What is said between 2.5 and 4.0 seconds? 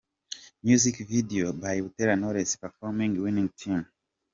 performing Winning Team.